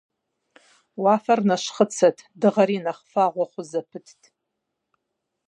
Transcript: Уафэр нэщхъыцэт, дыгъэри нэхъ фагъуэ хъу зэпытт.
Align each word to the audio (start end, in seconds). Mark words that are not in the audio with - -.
Уафэр 1.01 1.39
нэщхъыцэт, 1.47 2.17
дыгъэри 2.39 2.77
нэхъ 2.85 3.03
фагъуэ 3.11 3.45
хъу 3.51 3.63
зэпытт. 3.69 4.21